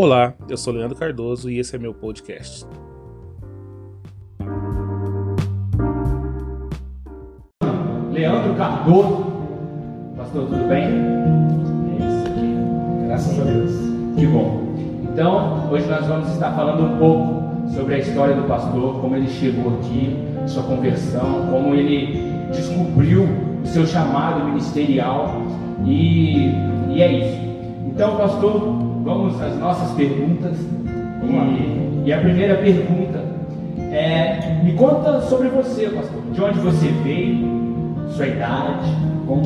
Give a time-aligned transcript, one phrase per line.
[0.00, 2.64] Olá, eu sou Leandro Cardoso e esse é meu podcast.
[8.12, 9.26] Leandro Cardoso.
[10.16, 10.84] Pastor, tudo bem?
[10.84, 13.06] É isso aqui.
[13.08, 13.72] Graças a Deus.
[14.16, 14.72] Que bom.
[15.02, 19.26] Então, hoje nós vamos estar falando um pouco sobre a história do pastor, como ele
[19.26, 22.22] chegou aqui, sua conversão, como ele
[22.52, 23.24] descobriu
[23.64, 25.42] o seu chamado ministerial
[25.84, 26.52] e,
[26.88, 27.48] e é isso.
[27.84, 30.54] Então, pastor, vamos às nossas perguntas.
[31.24, 33.24] E, e a primeira pergunta
[33.90, 36.20] é: me conta sobre você, pastor.
[36.32, 37.48] De onde você veio,
[38.10, 38.94] sua idade,
[39.26, 39.44] como...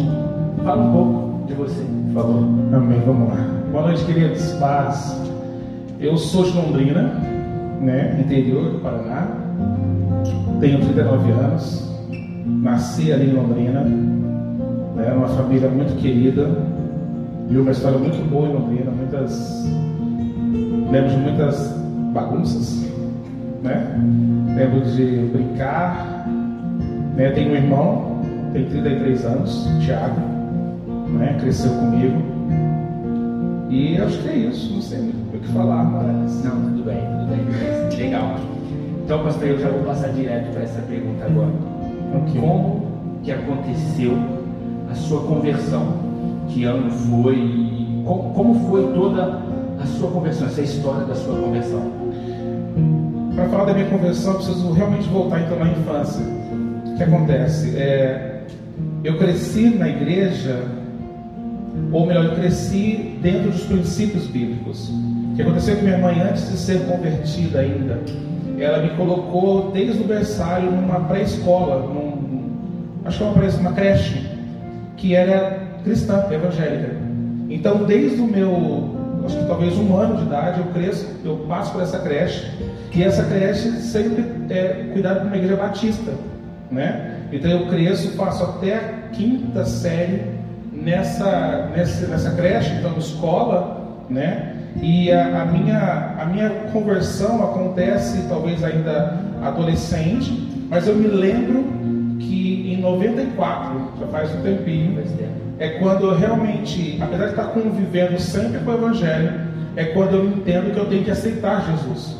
[0.64, 2.42] fala um pouco de você, por favor.
[2.74, 3.46] Amém, vamos lá.
[3.70, 4.52] Boa noite, queridos.
[4.54, 5.20] Paz.
[6.00, 7.14] Eu sou de Londrina,
[7.80, 9.28] né, interior do Paraná.
[10.58, 11.92] Tenho 39 anos.
[12.44, 13.80] Nasci ali em Londrina.
[14.96, 16.71] Né, uma família muito querida.
[17.52, 18.90] E uma história muito boa em Londrina.
[18.90, 19.66] Muitas.
[20.90, 21.68] Lembro de muitas
[22.14, 22.90] bagunças.
[23.62, 23.94] Né?
[24.56, 26.26] Lembro de brincar.
[27.14, 27.30] Né?
[27.32, 28.22] Tenho um irmão,
[28.54, 30.18] tem 33 anos, Thiago.
[31.10, 31.36] Né?
[31.38, 32.22] Cresceu comigo.
[33.68, 36.42] E acho que é isso, não sei muito o que falar, mas.
[36.42, 37.98] Não, tudo bem, tudo bem.
[37.98, 38.36] Legal.
[39.04, 41.52] Então, pastor, eu já vou passar direto para essa pergunta agora.
[42.14, 42.40] Ok.
[42.40, 42.86] Como
[43.22, 44.16] que aconteceu
[44.90, 46.11] a sua conversão?
[46.48, 48.02] Que ano foi?
[48.04, 49.40] Como, como foi toda
[49.80, 51.90] a sua conversão, essa história da sua conversão?
[53.34, 56.24] Para falar da minha conversão, eu preciso realmente voltar então na infância.
[56.86, 57.76] O que acontece?
[57.76, 58.42] É,
[59.02, 60.64] eu cresci na igreja,
[61.90, 64.90] ou melhor, eu cresci dentro dos princípios bíblicos.
[65.32, 67.98] O que aconteceu é que minha mãe, antes de ser convertida ainda,
[68.58, 72.50] ela me colocou desde o berçário numa pré-escola, num,
[73.04, 74.26] acho que é uma, uma creche,
[74.96, 76.96] que era cristã, evangélica.
[77.48, 81.72] Então, desde o meu, acho que talvez um ano de idade, eu cresço, eu passo
[81.72, 82.50] por essa creche,
[82.94, 86.12] e essa creche sempre é cuidada por uma igreja batista,
[86.70, 87.18] né?
[87.32, 90.22] Então eu cresço, faço até a quinta série
[90.72, 94.54] nessa, nessa, nessa creche, então escola, né?
[94.82, 101.64] E a, a, minha, a minha conversão acontece talvez ainda adolescente, mas eu me lembro
[102.18, 105.02] que em 94, já faz um tempinho.
[105.62, 109.32] É quando eu realmente, apesar de estar convivendo sempre com o Evangelho,
[109.76, 112.16] é quando eu entendo que eu tenho que aceitar Jesus.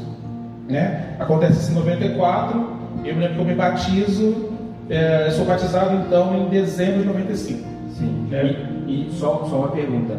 [0.69, 1.17] Né?
[1.19, 2.71] Acontece isso em 94,
[3.05, 4.49] eu me lembro que eu me batizo,
[4.89, 7.69] é, eu sou batizado então em dezembro de 95.
[7.99, 8.29] Sim.
[8.31, 8.47] É.
[8.87, 10.15] E, e só, só uma pergunta.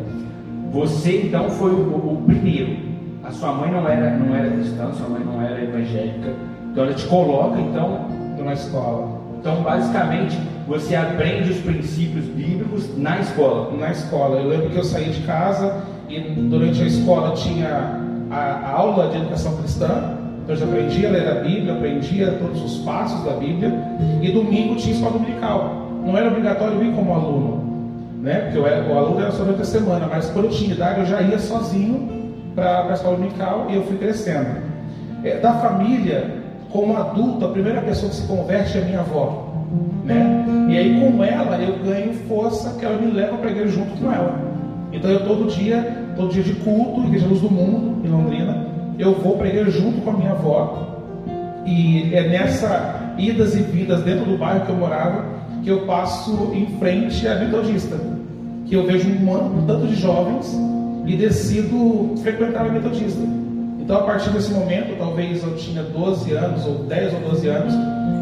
[0.74, 2.78] Você então foi o, o primeiro.
[3.24, 6.34] A sua mãe não era, não era cristã, sua mãe não era evangélica.
[6.70, 8.06] Então ela te coloca, então.
[8.44, 9.22] Na escola.
[9.40, 10.38] Então basicamente
[10.68, 13.76] você aprende os princípios bíblicos na escola.
[13.78, 14.40] Na escola.
[14.40, 18.00] Eu lembro que eu saí de casa e durante a escola tinha
[18.32, 20.18] a, aula de educação cristã.
[20.44, 23.74] Então eu já aprendia a ler a Bíblia, aprendia todos os passos da Bíblia.
[24.22, 25.88] E domingo tinha escola dominical.
[26.06, 27.64] Não era obrigatório ir como aluno,
[28.22, 28.42] né?
[28.42, 31.00] Porque eu era, o aluno era só durante a semana, mas quando eu tinha idade
[31.00, 34.62] eu já ia sozinho para a escola dominical e eu fui crescendo.
[35.24, 36.30] É, da família,
[36.70, 39.43] como adulto, a primeira pessoa que se converte é minha avó,
[40.04, 40.46] né?
[40.70, 44.00] E aí com ela eu ganho força que ela me leva para a igreja junto
[44.00, 44.40] com ela.
[44.92, 48.68] Então eu todo dia, todo dia de culto, Igreja Luz do Mundo, em Londrina,
[49.00, 51.02] eu vou para igreja junto com a minha avó.
[51.66, 55.34] E é nessa idas e vindas dentro do bairro que eu morava
[55.64, 57.98] que eu passo em frente à Metodista.
[58.66, 60.54] Que eu vejo um, um tanto de jovens
[61.06, 63.22] e decido frequentar a Metodista.
[63.80, 67.74] Então, a partir desse momento, talvez eu tinha 12 anos, ou 10 ou 12 anos,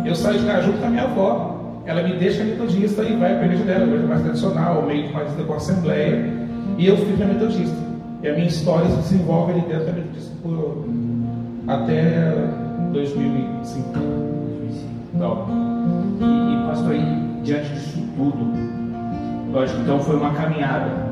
[0.06, 1.61] eu saio de casa junto com a minha avó.
[1.86, 5.14] Ela me deixa metodista e vai para a igreja dela, igreja mais tradicional, meio que
[5.14, 6.32] mais com a assembleia,
[6.78, 7.76] e eu fico metodista.
[8.22, 10.86] E a minha história se desenvolve ali dentro da metodista por
[11.68, 12.36] até
[12.92, 14.00] 2005.
[15.18, 15.52] Top.
[15.52, 21.12] E, e pastor, aí, diante disso tudo, lógico, então foi uma caminhada.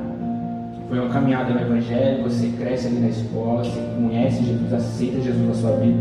[0.88, 5.48] Foi uma caminhada no Evangelho, você cresce ali na escola, você conhece Jesus, aceita Jesus
[5.48, 6.00] na sua vida.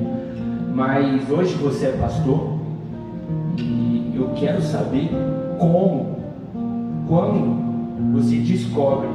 [0.74, 2.58] Mas hoje você é pastor
[3.58, 3.87] e
[4.38, 5.10] quero saber
[5.58, 6.16] como,
[7.06, 9.08] quando você descobre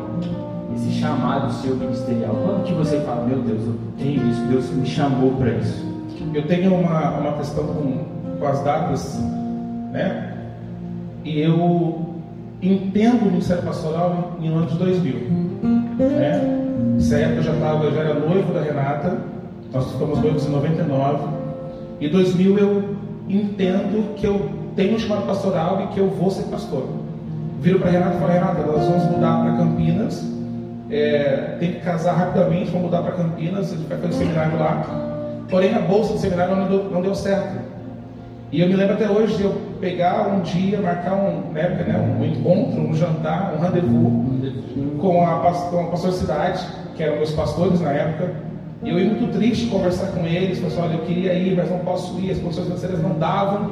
[0.76, 2.36] esse chamado seu ministerial.
[2.44, 5.86] Quando que você fala, meu Deus, eu tenho isso, Deus me chamou para isso.
[6.34, 8.06] Eu tenho uma, uma questão com,
[8.40, 9.20] com as datas,
[9.92, 10.38] né?
[11.24, 12.16] E eu
[12.62, 15.16] entendo o Ministério Pastoral em, em ano de 2000,
[16.00, 16.60] né?
[16.96, 19.18] Nessa época eu já, tava, eu já era noivo da Renata,
[19.72, 21.28] nós ficamos noivos em 99.
[22.00, 22.84] E 2000 eu
[23.30, 26.88] entendo que eu tenho um chamado pastoral e que eu vou ser pastor.
[27.62, 30.34] Viro para Renata e falo, Renata, nós vamos mudar para Campinas
[30.94, 34.86] é, tem que casar rapidamente, vou mudar para Campinas, ele vai fazer seminário lá.
[35.50, 37.60] Porém, a bolsa do seminário não deu, não deu certo.
[38.52, 41.84] E eu me lembro até hoje de eu pegar um dia, marcar um, na época,
[41.92, 44.14] né, um encontro, um jantar, um rendezvous
[45.02, 46.64] com a, com a pastor Cidade,
[46.96, 48.32] que eram meus pastores na época.
[48.84, 51.72] E eu ia muito triste conversar com eles, falei assim, olha, eu queria ir, mas
[51.72, 53.72] não posso ir, as condições financeiras não davam.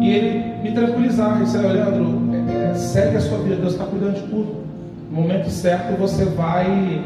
[0.00, 3.84] E ele me tranquilizar, ele disse, Leandro, é, é, segue a sua vida, Deus está
[3.84, 4.64] cuidando de tudo.
[5.10, 7.04] No momento certo você vai,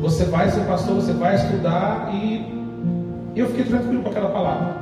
[0.00, 2.46] você vai ser pastor, você vai estudar e
[3.34, 4.76] eu fiquei tranquilo com aquela palavra.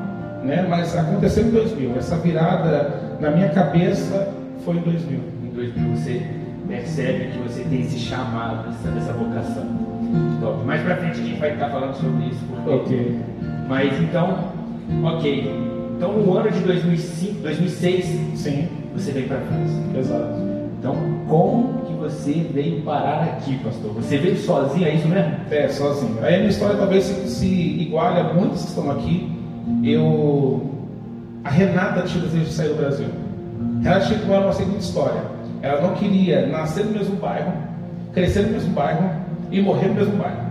[0.44, 0.66] Né?
[0.68, 4.28] Mas aconteceu em 2000, essa virada na minha cabeça
[4.64, 5.20] foi em 2000.
[5.44, 6.26] Em 2000 você
[6.68, 9.64] percebe que você tem esse chamado, essa, essa vocação.
[10.40, 10.64] Top.
[10.64, 12.44] Mais pra frente a gente vai estar falando sobre isso.
[12.46, 12.70] Porque...
[12.70, 13.20] Ok.
[13.68, 14.52] Mas então,
[15.02, 15.75] ok.
[15.96, 18.04] Então no ano de 2005, 2006,
[18.34, 19.98] Sim, você veio para França.
[19.98, 20.46] exato.
[20.78, 20.94] Então,
[21.26, 23.92] como que você veio parar aqui, pastor?
[23.94, 25.32] Você veio sozinho, é isso mesmo?
[25.50, 26.18] É, sozinho.
[26.22, 29.28] Aí a minha história talvez se, se iguale a muitos que estão aqui.
[29.82, 30.70] Eu.
[31.42, 33.06] A Renata tinha o desejo de sair do Brasil.
[33.82, 35.22] Renata tinha que uma seguinte história.
[35.62, 37.52] Ela não queria nascer no mesmo bairro,
[38.12, 39.10] crescer no mesmo bairro
[39.50, 40.46] e morrer no mesmo bairro.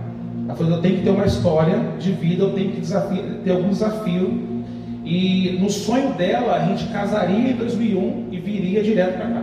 [0.46, 2.80] Ela falou: eu tenho que ter uma história de vida, eu tenho que
[3.44, 4.55] ter algum desafio.
[5.06, 9.42] E no sonho dela, a gente casaria em 2001 e viria direto para cá.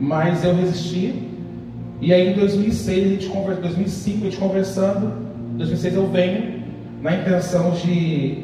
[0.00, 1.14] Mas eu resisti.
[2.00, 5.12] E aí em 2006, a gente conversa, 2005 a gente conversando,
[5.54, 6.62] em 2006 eu venho
[7.00, 8.42] na intenção de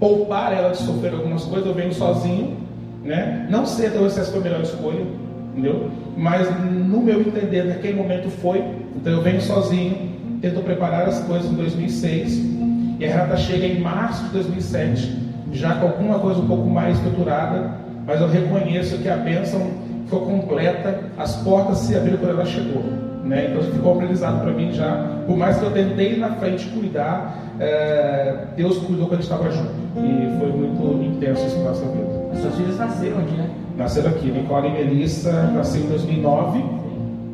[0.00, 2.56] poupar ela de sofrer algumas coisas, eu venho sozinho,
[3.04, 3.46] né?
[3.48, 5.04] Não sei até se essa foi a melhor escolha,
[5.52, 5.90] entendeu?
[6.16, 8.62] Mas no meu entender, naquele momento foi,
[8.96, 10.10] então eu venho sozinho,
[10.40, 12.63] tento preparar as coisas em 2006,
[13.04, 15.18] e a Renata chega em março de 2007,
[15.52, 17.72] já com alguma coisa um pouco mais estruturada,
[18.06, 19.70] mas eu reconheço que a bênção
[20.06, 22.82] foi completa, as portas se abriram quando ela chegou.
[23.24, 23.48] Né?
[23.50, 25.22] Então ficou aprendizado para mim já.
[25.26, 29.50] Por mais que eu tentei na frente cuidar, é, Deus cuidou quando a gente estava
[29.50, 29.72] junto.
[29.96, 32.06] E foi muito intenso isso na nossa vida.
[32.32, 33.50] As suas filhas nasceram aqui, né?
[33.78, 34.30] Nasceram aqui.
[34.30, 36.64] Nicole e Melissa nasceu em 2009,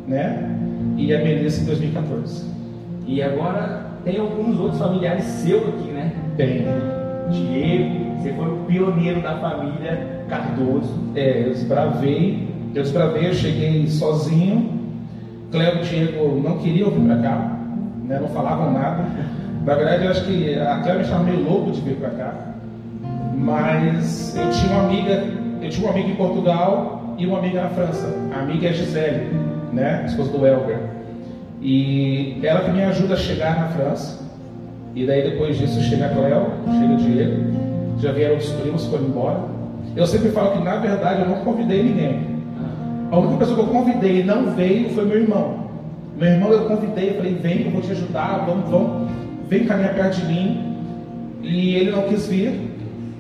[0.06, 0.56] né?
[0.96, 2.44] E a Melissa em 2014.
[3.06, 6.12] E agora tem alguns outros familiares seus aqui, né?
[6.36, 6.64] Tem.
[7.30, 10.94] Diego, você foi o pioneiro da família Cardoso.
[11.14, 12.48] É, eu desbravei.
[12.74, 14.80] Eu desbravei, eu cheguei sozinho.
[15.50, 17.58] Cleo e Diego não queriam vir para cá,
[18.04, 18.18] né?
[18.20, 19.04] não falavam nada.
[19.64, 22.34] Na verdade, eu acho que a Cleo me estava meio louco de vir para cá.
[23.36, 25.24] Mas eu tinha uma amiga,
[25.60, 28.14] eu tinha uma amiga em Portugal e uma amiga na França.
[28.34, 29.30] A amiga é a Gisele,
[29.72, 30.04] né?
[30.06, 30.78] Esposa do Elber.
[31.60, 34.20] E ela que me ajuda a chegar na França.
[34.94, 37.42] E daí depois disso chega a Cleo, chega o Diego.
[38.00, 39.40] Já vieram os primos, foram embora.
[39.94, 42.30] Eu sempre falo que na verdade eu não convidei ninguém.
[43.10, 45.68] A única pessoa que eu convidei e não veio foi meu irmão.
[46.16, 49.10] Meu irmão eu convidei, falei, vem que eu vou te ajudar, vamos, vamos,
[49.48, 50.76] vem caminhar perto de mim.
[51.42, 52.52] E ele não quis vir,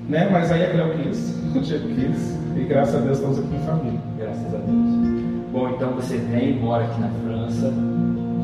[0.08, 0.28] né?
[0.30, 2.38] Mas aí a Cleo quis, o Diego quis.
[2.56, 4.00] E graças a Deus estamos aqui em família.
[4.18, 5.10] Graças a Deus.
[5.52, 7.72] Bom, então você vem embora aqui na França,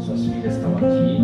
[0.01, 1.19] suas filhas estão aqui.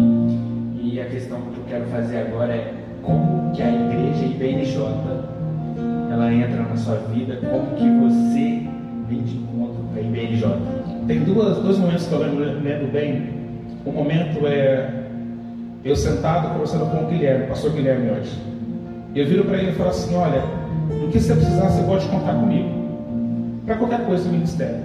[0.82, 4.78] E a questão que eu quero fazer agora é como que a igreja IBNJ
[6.12, 8.66] ela entra na sua vida, como que você
[9.08, 10.44] vem de encontro com a IBNJ.
[11.06, 13.42] Tem duas, dois momentos que eu lembro, lembro bem.
[13.84, 15.02] Um momento é
[15.84, 18.38] eu sentado conversando com o Guilherme, o pastor Guilherme hoje.
[19.14, 20.44] Eu viro para ele e falo assim: Olha,
[21.04, 22.68] o que você precisar, você pode contar comigo.
[23.66, 24.76] Para qualquer coisa do ministério.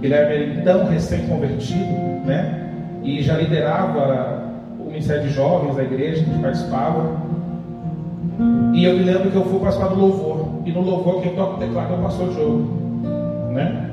[0.00, 1.92] Guilherme era então recém-convertido,
[2.24, 2.70] né?
[3.02, 4.40] E já liderava
[4.78, 7.20] o ministério de jovens da igreja, que participava.
[8.72, 10.48] E eu me lembro que eu fui participar do louvor.
[10.64, 12.80] E no louvor quem toca o teclado é o pastor Diogo.
[13.52, 13.90] Né?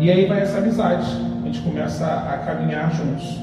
[0.00, 1.06] E aí vai essa amizade.
[1.42, 3.40] A gente começa a, caminhar juntos.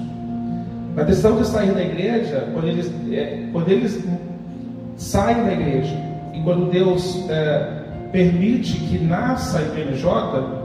[0.95, 4.03] Na decisão de sair da igreja, quando eles, é, quando eles
[4.97, 5.95] saem da igreja
[6.33, 7.79] e quando Deus é,
[8.11, 10.58] permite que nasça a IPNJ,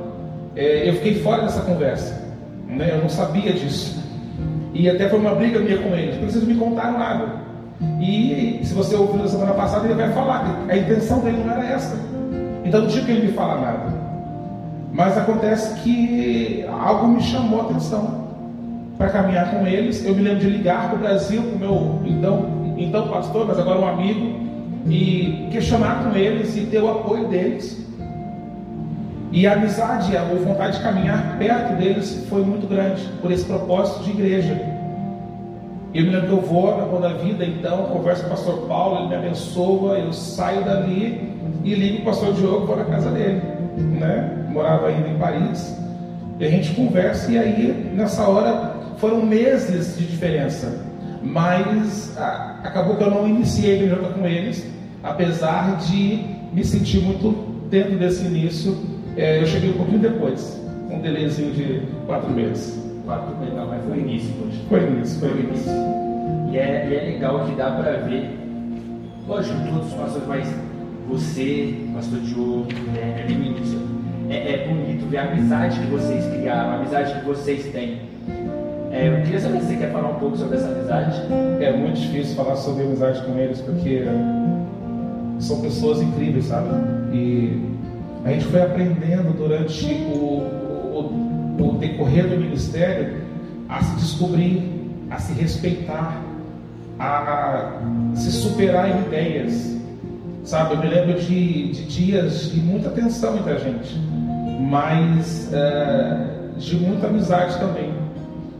[0.56, 2.24] é, eu fiquei fora dessa conversa.
[2.68, 2.90] Né?
[2.92, 4.02] Eu não sabia disso.
[4.72, 7.44] E até foi uma briga minha com eles, porque vocês não me contaram nada.
[8.00, 11.52] E se você ouviu na semana passada, ele vai falar que a intenção dele não
[11.52, 11.96] era essa.
[12.64, 14.04] Então não tinha que ele me falar nada.
[14.92, 18.24] Mas acontece que algo me chamou a atenção
[18.96, 20.04] para caminhar com eles.
[20.04, 23.58] Eu me lembro de ligar para o Brasil, para o meu então, então pastor, mas
[23.58, 24.40] agora um amigo,
[24.86, 27.83] e questionar com eles e ter o apoio deles.
[29.34, 34.04] E a amizade, a vontade de caminhar perto deles foi muito grande, por esse propósito
[34.04, 34.52] de igreja.
[35.92, 38.68] Eu me lembro que eu vou na Rua da Vida, então, converso com o pastor
[38.68, 43.10] Paulo, ele me abençoa, eu saio dali e ligo o pastor Diogo, vou na casa
[43.10, 43.42] dele.
[43.76, 44.46] Né?
[44.50, 45.76] Morava ainda em Paris.
[46.38, 50.80] E a gente conversa e aí nessa hora foram meses de diferença.
[51.20, 52.16] Mas
[52.62, 54.64] acabou que eu não iniciei a com eles,
[55.02, 57.32] apesar de me sentir muito
[57.68, 58.93] dentro desse início.
[59.16, 62.82] É, eu cheguei um pouquinho depois, um delayzinho de quatro meses.
[63.04, 64.58] Quatro meses, não, mas foi início, poxa.
[64.68, 65.72] Foi início, foi início.
[66.50, 68.30] E é, e é legal que dá para ver,
[69.28, 70.54] lógico, todos os pastores, mas
[71.08, 73.78] você, pastor Diogo, né, ali no início,
[74.28, 78.00] é, é, bonito ver a amizade que vocês criaram, a amizade que vocês têm.
[78.90, 81.22] É, eu queria saber se você quer falar um pouco sobre essa amizade.
[81.60, 84.04] É muito difícil falar sobre amizade com eles, porque
[85.38, 86.68] são pessoas incríveis, sabe?
[87.12, 87.73] E
[88.24, 90.40] a gente foi aprendendo durante o,
[90.94, 93.22] o, o decorrer do ministério
[93.68, 94.62] a se descobrir,
[95.10, 96.22] a se respeitar,
[96.98, 97.80] a,
[98.14, 99.74] se superar em ideias.
[100.42, 103.98] Sabe, eu me lembro de, de dias de muita tensão entre a gente,
[104.68, 106.26] mas é,
[106.58, 107.92] de muita amizade também.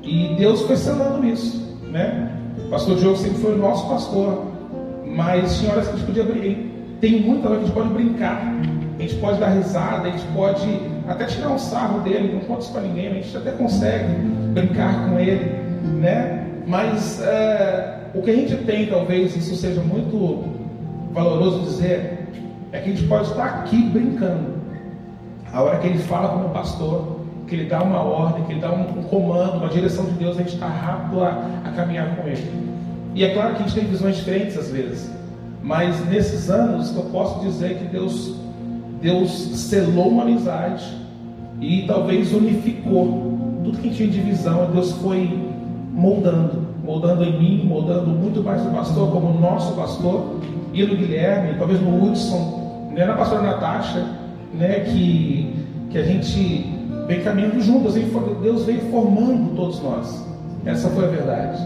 [0.02, 2.30] E Deus foi selando isso, né?
[2.66, 4.46] O pastor Diogo sempre foi o nosso pastor,
[5.06, 6.74] mas tinha horas que a gente podia brincar.
[7.00, 8.53] Tem muita hora que a gente pode brincar,
[9.24, 12.82] pode dar risada, a gente pode até tirar um sarro dele, não conta isso para
[12.82, 14.12] ninguém, a gente até consegue
[14.52, 15.44] brincar com ele,
[16.00, 16.46] né?
[16.66, 20.44] Mas é, o que a gente tem, talvez isso seja muito
[21.12, 22.28] valoroso dizer,
[22.72, 24.54] é que a gente pode estar aqui brincando.
[25.52, 28.72] A hora que ele fala como pastor, que ele dá uma ordem, que ele dá
[28.72, 32.28] um, um comando, uma direção de Deus, a gente está rápido a, a caminhar com
[32.28, 32.46] ele.
[33.14, 35.10] E é claro que a gente tem visões diferentes às vezes,
[35.62, 38.34] mas nesses anos eu posso dizer que Deus,
[39.04, 40.82] Deus selou uma amizade
[41.60, 44.70] e talvez unificou tudo que tinha de visão.
[44.72, 45.28] Deus foi
[45.92, 50.40] moldando, moldando em mim, moldando muito mais o pastor como nosso pastor
[50.72, 54.06] e no Guilherme, talvez no Hudson, né, na pastora Natasha,
[54.54, 55.54] né, que,
[55.90, 56.66] que a gente
[57.06, 57.92] vem caminhando juntos.
[58.42, 60.26] Deus vem formando todos nós.
[60.64, 61.62] Essa foi a verdade.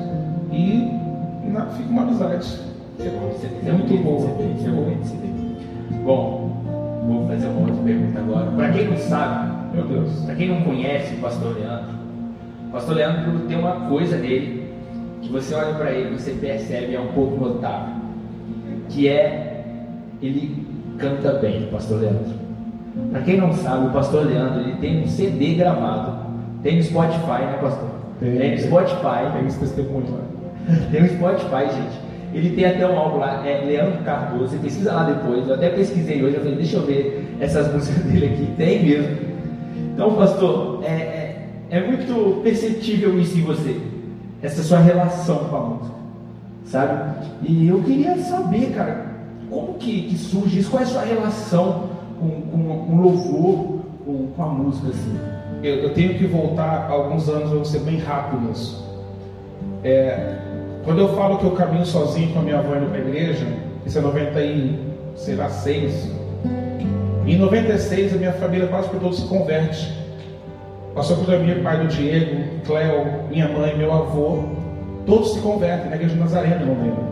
[0.50, 0.90] E
[1.52, 2.49] na, fica uma amizade.
[3.64, 4.26] É muito boa.
[6.04, 6.48] Bom.
[7.09, 8.50] Vou fazer uma outra pergunta agora.
[8.50, 11.95] Para quem não sabe, meu Deus, para quem não conhece o pastor Leandro,
[12.69, 14.71] o pastor Leandro tem uma coisa nele
[15.23, 17.95] que você olha para ele, você percebe é um pouco notável,
[18.91, 19.65] que é
[20.21, 20.67] ele
[20.99, 22.38] canta bem, o pastor Leandro.
[23.11, 26.19] Para quem não sabe, o pastor Leandro ele tem um CD gravado,
[26.62, 27.88] tem no Spotify, né, pastor?
[28.21, 29.33] Tem, tem no Spotify.
[29.33, 30.77] Tem esse testemunho lá.
[30.91, 32.08] tem no Spotify, gente.
[32.38, 34.52] Ele tem até um álbum lá, é Leandro Cardoso.
[34.52, 35.49] Você pesquisa lá depois.
[35.49, 36.37] Eu até pesquisei hoje.
[36.37, 38.49] Eu falei, deixa eu ver essas músicas dele aqui.
[38.57, 39.16] Tem mesmo.
[39.92, 43.76] Então, pastor, é, é, é muito perceptível isso em você.
[44.40, 45.99] Essa sua relação com a música.
[46.64, 47.26] Sabe?
[47.42, 49.07] E eu queria saber, cara,
[49.50, 50.71] como que, que surge isso?
[50.71, 51.88] Qual é a sua relação
[52.21, 55.18] com, com, com louvor, com, com, a música assim?
[55.62, 58.87] Eu, eu, tenho que voltar alguns anos, eu vou ser bem rápido nisso.
[59.83, 60.37] É,
[60.88, 63.47] quando eu falo que eu caminho sozinho com a minha avó indo para a igreja,
[63.85, 64.78] isso é 90 e,
[65.16, 66.11] sei lá, 6.
[67.26, 69.92] Em 96 a minha família quase por todos se converte.
[70.95, 74.45] Por mim, pai do Diego, Cleo, minha mãe, meu avô,
[75.04, 77.04] todos se convertem na igreja de Nazareno, não lembro.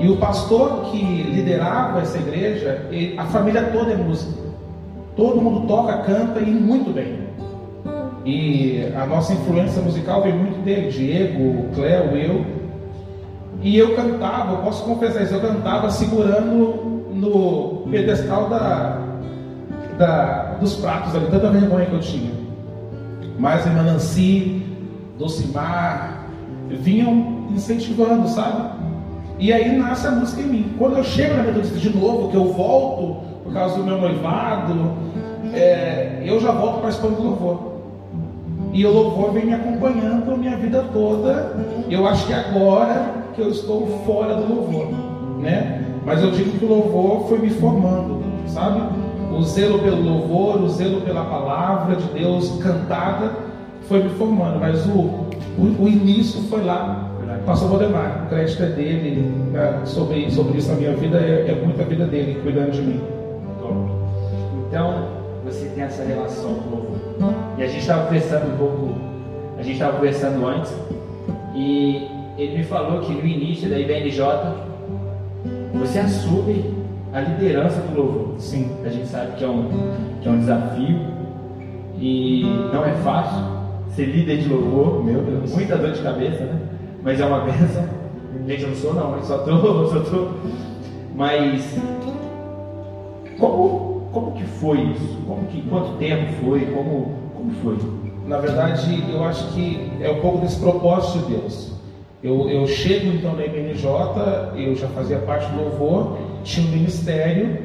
[0.00, 4.36] E o pastor que liderava essa igreja, a família toda é música.
[5.14, 7.20] Todo mundo toca, canta e muito bem.
[8.26, 12.53] E a nossa influência musical veio muito dele, Diego, Cléo, eu.
[13.64, 19.00] E eu cantava, eu posso confessar isso, eu cantava segurando no pedestal da,
[19.96, 22.30] da, dos pratos ali, tanta vergonha que eu tinha.
[23.38, 24.62] Mas a irmã Nancy,
[25.18, 26.26] Docimar,
[26.68, 28.74] vinham incentivando, sabe?
[29.38, 30.74] E aí nasce a música em mim.
[30.78, 34.92] Quando eu chego na Metodista de novo, que eu volto por causa do meu noivado,
[35.54, 37.73] é, eu já volto participando do louvor.
[38.74, 41.56] E o louvor vem me acompanhando a minha vida toda.
[41.88, 44.88] Eu acho que agora que eu estou fora do louvor,
[45.40, 45.82] né?
[46.04, 48.82] Mas eu digo que o louvor foi me formando, sabe?
[49.32, 53.30] O zelo pelo louvor, o zelo pela palavra de Deus cantada
[53.82, 54.58] foi me formando.
[54.58, 57.12] Mas o, o, o início foi lá
[57.46, 59.20] Pastor Valdemar, o crédito é dele,
[59.52, 63.00] né, sobre, sobre isso na minha vida, é, é muita vida dele cuidando de mim.
[64.68, 65.08] Então,
[65.44, 66.96] você tem essa relação com o louvor.
[67.56, 68.94] E a gente estava conversando um pouco,
[69.58, 70.74] a gente estava conversando antes,
[71.54, 74.20] e ele me falou que no início da IBNJ,
[75.74, 76.74] você assume
[77.12, 78.34] a liderança do louvor.
[78.38, 78.70] Sim.
[78.84, 79.68] A gente sabe que é um,
[80.20, 81.00] que é um desafio,
[81.98, 82.42] e
[82.72, 83.44] não é fácil
[83.94, 85.04] ser líder de louvor.
[85.04, 85.54] Meu Deus.
[85.54, 86.60] Muita dor de cabeça, né?
[87.04, 87.84] mas é uma benção.
[88.46, 90.28] Gente, eu não sou não, só tô, só tô.
[91.14, 91.78] Mas
[93.38, 95.18] como, como que foi isso?
[95.26, 96.60] Como que, quanto tempo foi?
[96.66, 97.76] Como, Como foi?
[98.26, 101.72] Na verdade, eu acho que é um pouco desse propósito de Deus.
[102.22, 103.84] Eu, eu chego então na IBNJ,
[104.56, 107.58] eu já fazia parte do louvor, tinha um ministério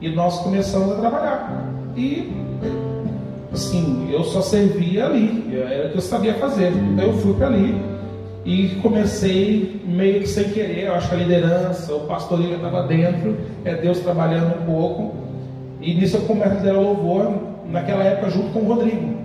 [0.00, 1.64] e nós começamos a trabalhar.
[1.96, 2.28] E
[3.52, 6.72] assim, eu só servia ali, era o que eu sabia fazer.
[6.72, 7.80] Então eu fui para ali
[8.44, 13.36] e comecei meio que sem querer, eu acho que a liderança, o pastorinho estava dentro,
[13.64, 15.14] é Deus trabalhando um pouco.
[15.80, 17.32] E nisso eu começo a liderar louvor,
[17.70, 19.19] naquela época junto com o Rodrigo,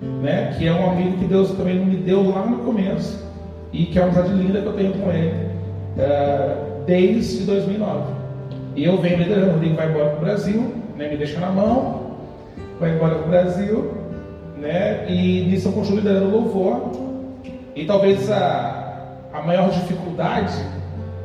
[0.00, 0.54] né?
[0.56, 3.24] que é um amigo que Deus também me deu lá no começo
[3.72, 5.34] e que é uma amizade linda que eu tenho com ele
[5.96, 8.14] uh, desde 2009.
[8.74, 11.08] E eu venho liderando, Rodrigo vai embora para o Brasil, né?
[11.08, 12.16] me deixa na mão,
[12.78, 13.94] vai embora para o Brasil,
[14.58, 15.06] né?
[15.08, 16.92] e nisso eu continuo liderando louvor.
[17.74, 20.54] E talvez a, a maior dificuldade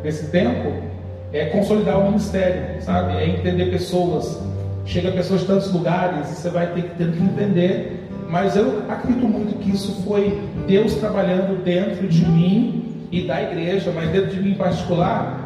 [0.04, 0.92] desse tempo
[1.34, 3.18] é consolidar o ministério, sabe?
[3.18, 4.42] É entender pessoas.
[4.86, 8.01] Chega pessoas de tantos lugares você vai ter que, ter que entender.
[8.32, 13.92] Mas eu acredito muito que isso foi Deus trabalhando dentro de mim e da igreja,
[13.94, 15.38] mas dentro de mim em particular,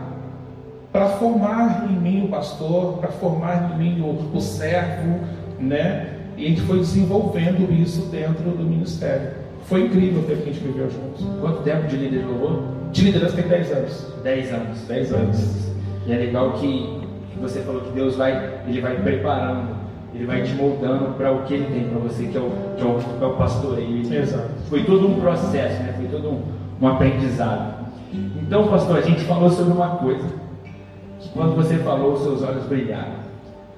[0.91, 5.19] para formar em mim o pastor, para formar em mim o, o servo,
[5.59, 6.11] né?
[6.37, 9.31] E a gente foi desenvolvendo isso dentro do ministério.
[9.63, 11.25] Foi incrível o tempo que a gente viveu juntos.
[11.41, 12.63] Quanto tempo de líder de louvor?
[12.91, 14.13] De liderança tem 10 anos.
[14.23, 14.81] 10 anos.
[14.87, 15.69] 10 anos.
[16.05, 17.01] E é legal que,
[17.31, 19.74] que você falou que Deus vai, ele vai preparando,
[20.15, 22.81] ele vai te moldando para o que ele tem para você, que é o, que
[22.81, 24.13] é o, é o pastoreio.
[24.13, 24.49] Exato.
[24.69, 25.93] Foi todo um processo, né?
[25.97, 26.41] foi todo um,
[26.81, 27.85] um aprendizado.
[28.41, 30.25] Então, pastor, a gente falou sobre uma coisa,
[31.19, 33.25] que quando você falou, os seus olhos brilharam.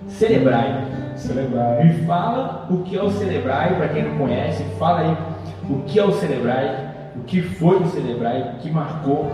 [0.08, 0.86] Celebrai.
[1.15, 1.84] Celebrai.
[1.86, 5.17] Me fala o que é o Celebrai, para quem não conhece, fala aí
[5.67, 9.32] o que é o Celebrai, o que foi o Celebrai, o que marcou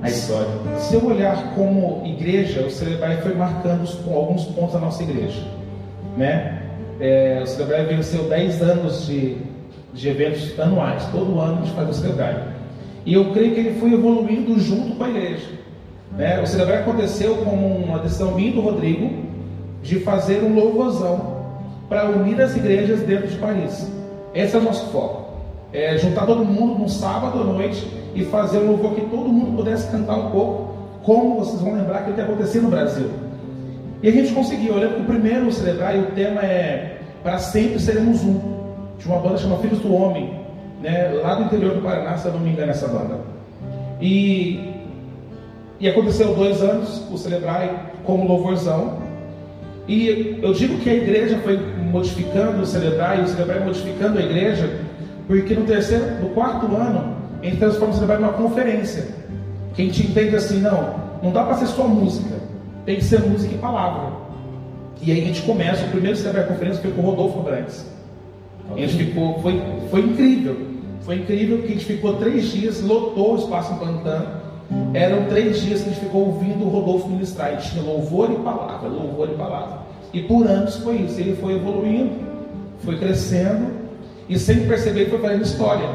[0.00, 0.48] a história.
[0.78, 5.42] Se eu olhar como igreja, o Celebrai foi marcando alguns pontos da nossa igreja.
[6.16, 6.62] Né?
[6.98, 9.36] É, o Celebrai venceu 10 anos de,
[9.92, 12.42] de eventos anuais, todo ano a gente faz o Celebrai.
[13.04, 15.46] E eu creio que ele foi evoluindo junto com a igreja.
[16.16, 16.40] Né?
[16.40, 19.24] O Celebrai aconteceu como uma decisão minha do Rodrigo
[19.82, 21.36] de fazer um louvorzão
[21.88, 23.90] para unir as igrejas dentro de Paris.
[24.34, 25.26] Esse é o nosso foco
[25.76, 29.56] é, juntar todo mundo num sábado à noite e fazer um louvor que todo mundo
[29.56, 33.10] pudesse cantar um pouco, como vocês vão lembrar que o que aconteceu no Brasil.
[34.02, 34.74] E a gente conseguiu.
[34.74, 38.40] Eu lembro que o primeiro celebrar e o tema é Para Sempre Seremos Um,
[38.98, 40.40] de uma banda chamada Filhos do Homem,
[40.82, 43.20] né, lá do interior do Paraná, se eu não me engano, essa banda.
[44.00, 44.74] E,
[45.80, 48.98] e aconteceu dois anos o celebrar como louvorzão.
[49.88, 51.58] E eu digo que a igreja foi
[51.90, 54.86] modificando o celebrar e o celebrar modificando a igreja
[55.26, 59.08] porque no terceiro, no quarto ano, gente transforma o trabalho numa conferência.
[59.74, 62.36] Que a gente entende assim, não, não dá para ser só música,
[62.86, 64.12] tem que ser música e palavra.
[65.02, 67.84] E aí a gente começa, o primeiro Celebrate Conferência foi com o Rodolfo Abrantes.
[68.70, 70.56] A gente ficou, foi, foi incrível.
[71.02, 74.46] Foi incrível que a gente ficou três dias, lotou o espaço em Pantano.
[74.94, 77.54] Eram três dias que a gente ficou ouvindo o Rodolfo ministrar.
[77.54, 79.78] E tinha louvor e palavra, louvor e palavra.
[80.12, 81.20] E por anos foi isso.
[81.20, 82.12] Ele foi evoluindo,
[82.84, 83.70] foi crescendo
[84.28, 85.88] e sem perceber foi fazendo história.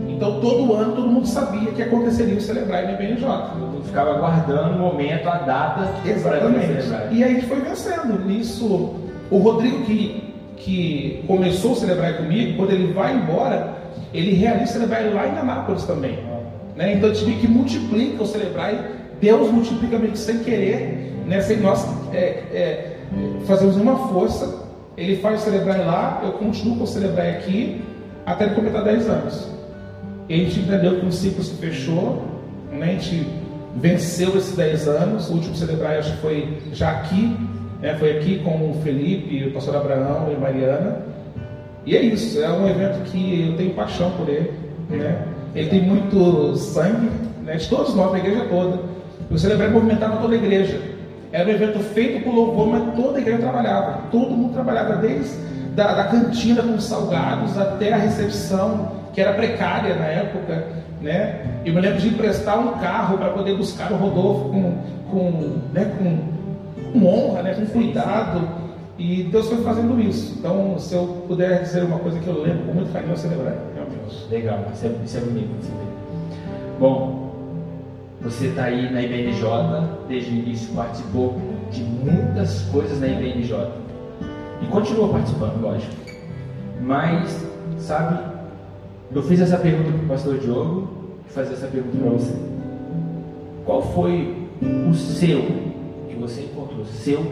[0.00, 3.26] Então todo ano todo mundo sabia que aconteceria o celebrar em BNJ.
[3.26, 6.88] Todo mundo ficava aguardando o momento, a data Exatamente.
[7.12, 8.26] E aí a gente foi vencendo.
[8.26, 8.94] Nisso,
[9.30, 13.74] o Rodrigo que, que começou a celebrar comigo, quando ele vai embora,
[14.12, 16.18] ele realiza o celebrar lá em Anápolis também.
[16.76, 16.94] Né?
[16.94, 18.74] Então a gente que multiplica o celebrar,
[19.20, 21.40] Deus multiplica meio que sem querer, né?
[21.40, 22.18] sem nós é,
[22.52, 22.96] é,
[23.46, 27.84] fazermos uma força ele faz celebrar lá, eu continuo com celebrar aqui,
[28.24, 29.55] até ele completar 10 anos.
[30.28, 32.24] E a gente entendeu que o ciclo se fechou,
[32.72, 32.86] né?
[32.86, 33.26] a gente
[33.76, 35.30] venceu esses 10 anos.
[35.30, 37.36] O último celebrar acho que foi já aqui,
[37.80, 37.94] né?
[37.98, 41.02] foi aqui com o Felipe, o pastor Abraão e a Mariana.
[41.84, 44.52] E é isso, é um evento que eu tenho paixão por ele.
[44.90, 45.26] Né?
[45.54, 47.08] Ele tem muito sangue,
[47.44, 47.56] né?
[47.56, 48.80] de todos nós, da igreja toda.
[49.30, 50.80] O celebrar movimentava toda a igreja.
[51.30, 54.00] Era um evento feito por louvor, mas toda a igreja trabalhava.
[54.10, 59.94] Todo mundo trabalhava, desde da, da cantina com salgados até a recepção, que era precária
[59.94, 60.66] na época.
[61.00, 61.40] Né?
[61.64, 64.76] Eu me lembro de emprestar um carro para poder buscar o Rodolfo com,
[65.10, 68.46] com, né, com, com honra, né, com cuidado.
[68.98, 70.36] E Deus foi fazendo isso.
[70.38, 73.54] Então, se eu puder dizer uma coisa que eu lembro com muito carinho, eu celebrar,
[73.74, 74.28] realmente.
[74.30, 75.50] Legal, isso é, isso é bonito.
[76.78, 77.32] Bom,
[78.20, 79.42] você está aí na IBNJ,
[80.08, 81.38] desde o início participou
[81.70, 83.54] de muitas coisas na IBNJ.
[84.60, 85.94] E continua participando, lógico.
[86.82, 87.46] Mas,
[87.78, 88.25] sabe,
[89.14, 90.88] eu fiz essa pergunta para o pastor Diogo
[91.28, 92.34] e fazer essa pergunta para você.
[93.64, 94.48] Qual foi
[94.88, 95.42] o seu,
[96.08, 97.24] que você encontrou, seu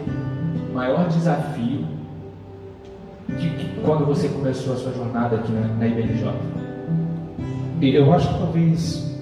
[0.73, 1.85] maior desafio
[3.27, 5.85] que, que, quando você começou a sua jornada aqui na, na?
[7.81, 9.15] Eu acho que talvez,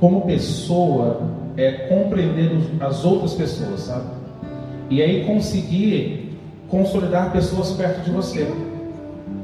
[0.00, 1.22] como pessoa,
[1.56, 4.06] é compreender as outras pessoas, sabe?
[4.88, 8.46] E aí conseguir consolidar pessoas perto de você.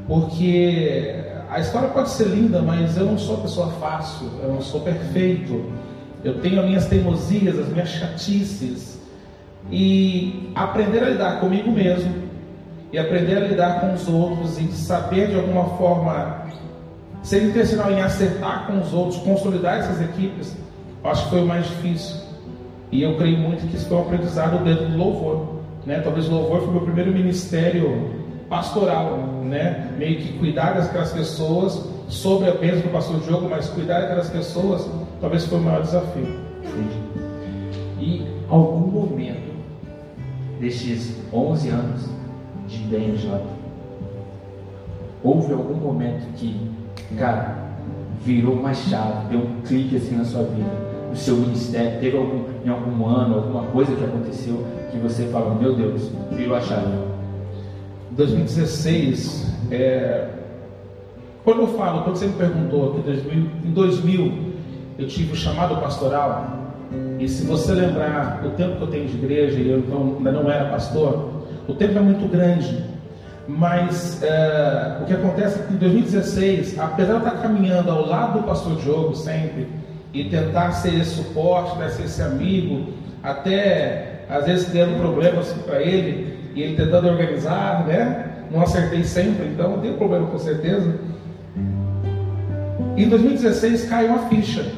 [0.09, 4.81] Porque a história pode ser linda, mas eu não sou pessoa fácil, eu não sou
[4.81, 5.71] perfeito.
[6.23, 8.99] Eu tenho as minhas teimosias, as minhas chatices.
[9.71, 12.11] E aprender a lidar comigo mesmo
[12.91, 16.47] e aprender a lidar com os outros e saber de alguma forma
[17.21, 20.57] ser intencional em acertar com os outros, consolidar essas equipes,
[21.03, 22.15] acho que foi o mais difícil.
[22.91, 25.59] E eu creio muito que isso foi um aprendizado dentro do louvor.
[25.85, 25.99] Né?
[25.99, 28.18] Talvez o louvor foi o meu primeiro ministério
[28.49, 29.93] pastoral, né?
[29.97, 34.89] meio que cuidar daquelas pessoas, sobre a bênção do pastor Diogo, mas cuidar daquelas pessoas
[35.21, 36.39] talvez foi o maior desafio.
[37.99, 39.53] E algum momento
[40.59, 42.09] destes 11 anos
[42.67, 43.29] de BNJ,
[45.23, 46.71] houve algum momento que,
[47.17, 47.57] cara,
[48.23, 50.69] virou uma chave, deu um clique assim na sua vida,
[51.09, 55.55] no seu ministério, teve algum, em algum ano, alguma coisa que aconteceu que você falou,
[55.55, 57.18] meu Deus, virou a chave.
[58.11, 60.27] 2016, é,
[61.43, 63.09] quando eu falo, quando você me perguntou que
[63.67, 64.33] em 2000
[64.97, 66.59] eu tive o chamado pastoral,
[67.19, 70.31] e se você lembrar o tempo que eu tenho de igreja e eu então ainda
[70.31, 72.83] não era pastor, o tempo é muito grande.
[73.47, 78.05] Mas é, o que acontece é que em 2016, apesar de eu estar caminhando ao
[78.07, 79.67] lado do pastor Diogo sempre,
[80.13, 85.81] e tentar ser esse suporte, né, ser esse amigo, até às vezes tendo problemas para
[85.81, 88.25] ele, e ele tentando organizar, né?
[88.51, 90.99] Não acertei sempre, então deu problema com certeza.
[92.97, 94.73] Em 2016 caiu uma ficha,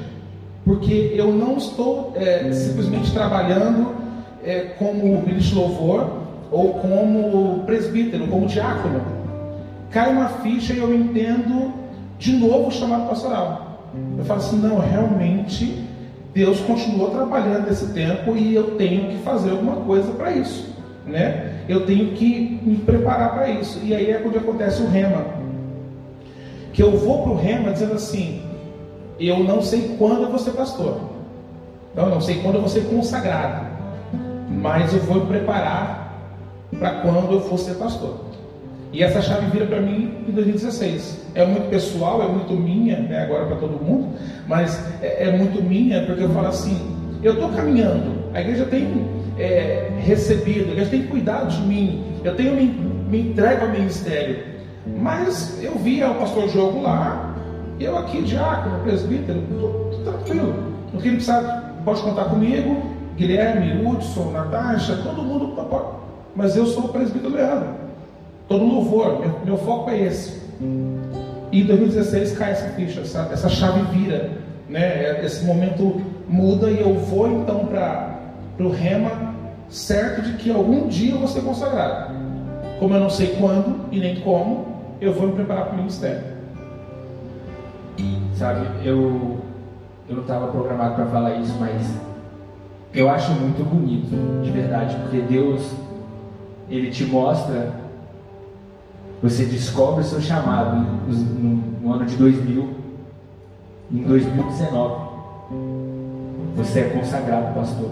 [0.66, 3.96] porque eu não estou é, simplesmente trabalhando
[4.44, 9.02] é, como ministro louvor ou como presbítero, como diácono.
[9.90, 11.74] Cai uma ficha e eu entendo
[12.20, 13.90] de novo o chamado pastoral.
[14.18, 15.84] Eu falo assim, não, realmente
[16.34, 20.74] Deus continuou trabalhando nesse tempo e eu tenho que fazer alguma coisa para isso,
[21.06, 21.61] né?
[21.72, 23.80] Eu tenho que me preparar para isso.
[23.82, 25.24] E aí é quando acontece o rema.
[26.74, 28.42] Que eu vou para o rema dizendo assim,
[29.18, 31.00] eu não sei quando eu vou ser pastor.
[31.94, 33.68] Então, eu não sei quando eu vou ser consagrado.
[34.50, 36.20] Mas eu vou me preparar
[36.78, 38.20] para quando eu for ser pastor.
[38.92, 41.28] E essa chave vira para mim em 2016.
[41.34, 44.10] É muito pessoal, é muito minha, né, agora para todo mundo,
[44.46, 46.78] mas é, é, muito minha porque eu falo assim:
[47.24, 52.56] eu estou caminhando, a igreja tem é, recebido, igreja tem cuidado de mim, eu tenho
[52.56, 54.52] me, me entregue ao ministério.
[55.00, 57.36] Mas eu via o pastor Jogo lá,
[57.80, 60.72] eu aqui, diácono, presbítero, estou tranquilo.
[60.94, 61.22] O que ele
[61.86, 62.82] pode contar comigo,
[63.16, 65.56] Guilherme, Hudson, Natasha, todo mundo.
[66.36, 67.70] Mas eu sou o presbítero Leandro.
[68.48, 70.42] Todo louvor, meu, meu foco é esse.
[71.52, 74.32] E em 2016 cai essa ficha, essa, essa chave vira.
[74.70, 75.24] Né?
[75.26, 78.11] Esse momento muda e eu vou então para
[78.66, 79.12] o rema,
[79.70, 82.14] certo de que algum dia eu vou ser consagrado.
[82.80, 84.66] Como eu não sei quando e nem como,
[85.00, 86.32] eu vou me preparar para o ministério.
[88.36, 89.40] Sabe, eu,
[90.10, 91.94] eu não estava programado para falar isso, mas
[92.92, 95.74] eu acho muito bonito, de verdade, porque Deus,
[96.68, 97.82] Ele te mostra
[99.22, 102.70] você descobre o seu chamado no, no ano de 2000,
[103.92, 105.12] em 2019.
[106.58, 107.90] Você é consagrado, pastor.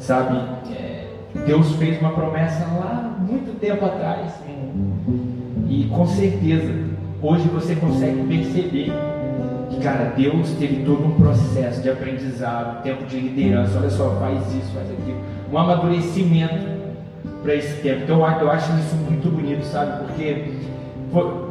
[0.00, 0.38] Sabe,
[0.72, 1.06] é,
[1.46, 4.32] Deus fez uma promessa lá muito tempo atrás.
[5.68, 6.74] E com certeza,
[7.22, 8.92] hoje você consegue perceber
[9.68, 13.78] que, cara, Deus teve todo um processo de aprendizado, tempo de liderança.
[13.78, 15.18] Olha só, faz isso, faz aquilo.
[15.52, 16.66] Um amadurecimento
[17.42, 18.02] para esse tempo.
[18.04, 20.04] Então eu acho isso muito bonito, sabe?
[20.04, 20.54] Porque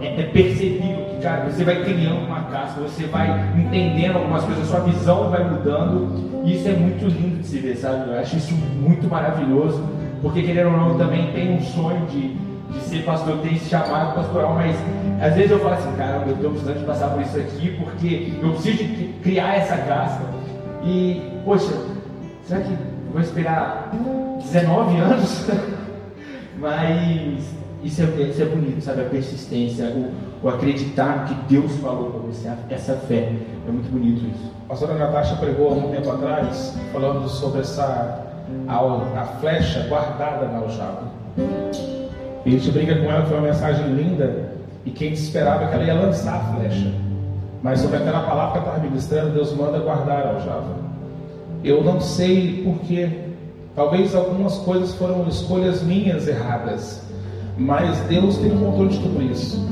[0.02, 4.67] é, é percebível que, cara, você vai criando uma casca, você vai entendendo algumas coisas,
[4.67, 8.10] sua visão vai mudando, e isso é muito lindo de se ver, sabe?
[8.10, 9.84] Eu acho isso muito maravilhoso,
[10.22, 12.36] porque querendo ou não, eu também tenho um sonho de,
[12.72, 14.76] de ser pastor, ter esse chamado pastoral, mas
[15.22, 18.34] às vezes eu falo assim, cara, eu estou precisando de passar por isso aqui, porque
[18.41, 20.24] eu preciso de criar essa casca,
[20.84, 21.74] e, poxa,
[22.45, 22.74] será que
[23.12, 23.91] vou esperar
[24.41, 25.50] 19 anos?
[26.58, 29.01] Mas isso é, isso é bonito, sabe?
[29.01, 33.33] A persistência, o, o acreditar no que Deus falou para você, essa fé.
[33.67, 34.51] É muito bonito isso.
[34.65, 38.25] A pastora Natasha pregou há um tempo atrás, falando sobre essa
[38.67, 41.07] a, a flecha guardada na aljava.
[42.45, 44.53] E a gente brinca com ela, foi uma mensagem linda,
[44.85, 46.91] e quem esperava que ela ia lançar a flecha.
[47.61, 50.79] Mas sobre aquela palavra que ela estava ministrando, Deus manda guardar a aljava.
[51.63, 53.29] Eu não sei porquê
[53.79, 57.01] Talvez algumas coisas foram escolhas minhas erradas,
[57.60, 59.67] mas Deus tem o controle de tudo isso.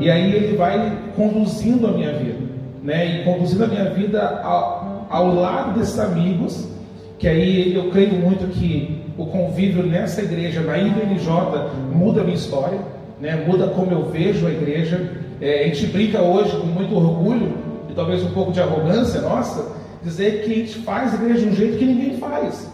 [0.00, 2.38] E aí Ele vai conduzindo a minha vida,
[2.82, 3.20] né?
[3.20, 6.68] E conduzindo a minha vida ao, ao lado desses amigos,
[7.18, 11.28] que aí eu creio muito que o convívio nessa igreja, na IBNJ,
[11.92, 12.80] muda a minha história,
[13.20, 13.44] né?
[13.46, 15.12] muda como eu vejo a igreja.
[15.40, 17.52] É, a gente brinca hoje com muito orgulho
[17.88, 21.48] e talvez um pouco de arrogância nossa, dizer que a gente faz a igreja de
[21.48, 22.70] um jeito que ninguém faz.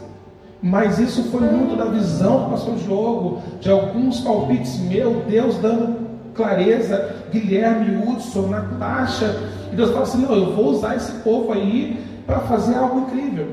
[0.63, 6.07] Mas isso foi muito da visão do pastor Diogo, de alguns palpites meu, Deus dando
[6.35, 9.37] clareza, Guilherme, Hudson, Natasha,
[9.73, 13.49] e Deus fala assim, não, eu vou usar esse povo aí para fazer algo incrível.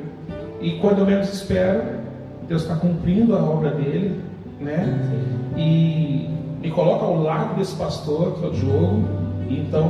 [0.62, 1.84] E quando eu menos espero,
[2.48, 4.22] Deus está cumprindo a obra dele,
[4.60, 4.88] né?
[5.58, 6.30] E
[6.62, 9.04] me coloca ao lado desse pastor, que é o Diogo,
[9.50, 9.89] então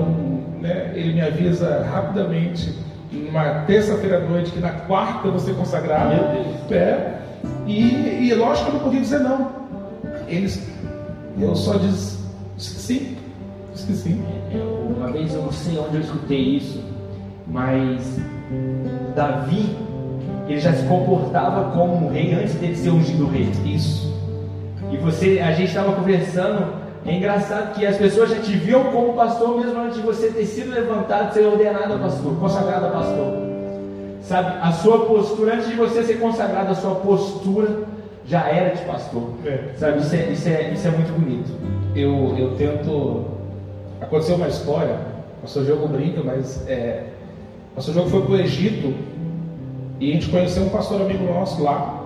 [0.59, 2.73] né, ele me avisa rapidamente
[3.13, 6.13] numa terça-feira à noite, que na quarta eu vou ser consagrado.
[6.71, 7.19] É,
[7.65, 9.51] e, e lógico que eu não podia dizer não.
[10.27, 10.67] Eles,
[11.39, 12.19] eu só disse,
[12.57, 13.17] sim,
[13.73, 14.19] esqueci.
[14.95, 16.83] Uma vez eu não sei onde eu escutei isso,
[17.47, 18.19] mas
[19.15, 19.75] Davi,
[20.47, 23.49] ele já se comportava como um rei antes dele ser ungido rei.
[23.65, 24.13] Isso.
[24.91, 29.13] E você, a gente estava conversando é engraçado que as pessoas já te viam como
[29.13, 33.43] pastor mesmo antes de você ter sido levantado, ser ordenado a pastor, consagrado a pastor.
[34.21, 37.83] Sabe, a sua postura, antes de você ser consagrado, a sua postura
[38.25, 39.31] já era de pastor.
[39.45, 39.73] É.
[39.77, 41.51] Sabe, isso é, isso, é, isso é muito bonito.
[41.93, 43.25] Eu, eu tento.
[43.99, 44.97] Aconteceu uma história,
[45.39, 47.03] o pastor Diogo brinca, mas é,
[47.73, 48.93] o pastor Diogo foi para o Egito
[49.99, 52.01] e a gente conheceu um pastor amigo nosso lá.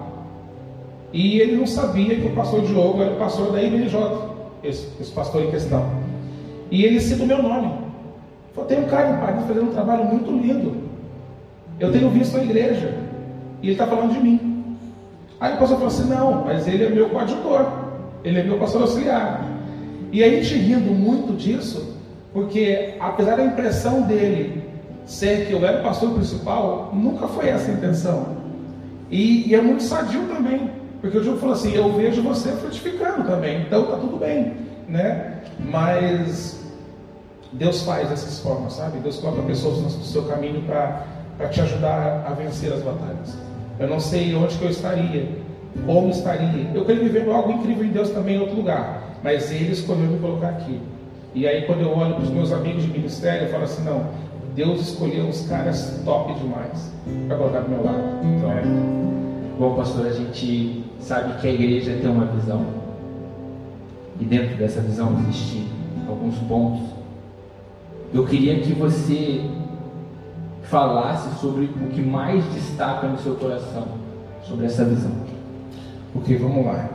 [1.14, 4.27] E ele não sabia que o pastor Diogo era o pastor da IBNJ
[4.68, 5.86] esse, esse pastor em questão.
[6.70, 7.72] E ele cita o meu nome.
[8.54, 10.76] Falou, tem um cara em Paris fazendo um trabalho muito lindo.
[11.80, 12.98] Eu tenho visto a igreja.
[13.62, 14.76] E ele está falando de mim.
[15.40, 17.66] Aí o pastor falou assim, não, mas ele é meu coadjutor.
[18.24, 19.46] Ele é meu pastor auxiliar.
[20.12, 21.96] E a gente rindo muito disso,
[22.34, 24.64] porque apesar da impressão dele
[25.06, 28.38] ser que eu era o pastor principal, nunca foi essa a intenção.
[29.10, 30.70] E, e é muito sadio também.
[31.08, 34.54] Porque o Diogo falou assim: eu vejo você frutificando também, então tá tudo bem,
[34.90, 35.40] né?
[35.58, 36.62] Mas
[37.54, 39.00] Deus faz dessas formas, sabe?
[39.00, 43.38] Deus coloca pessoas no seu caminho para te ajudar a vencer as batalhas.
[43.80, 45.30] Eu não sei onde que eu estaria,
[45.86, 46.72] como estaria.
[46.74, 50.20] Eu queria viver algo incrível em Deus também em outro lugar, mas Ele escolheu me
[50.20, 50.82] colocar aqui.
[51.34, 54.08] E aí, quando eu olho para os meus amigos de ministério, eu falo assim: não,
[54.56, 56.92] Deus escolheu uns caras top demais
[57.30, 58.02] para colocar do meu lado.
[58.24, 58.64] Então, é.
[59.58, 62.66] Bom, pastor, a gente sabe que a igreja tem uma visão.
[64.20, 65.68] E dentro dessa visão existem
[66.08, 66.90] alguns pontos.
[68.14, 69.42] Eu queria que você
[70.64, 73.88] falasse sobre o que mais destaca no seu coração
[74.44, 75.12] sobre essa visão.
[76.14, 76.90] Porque vamos lá.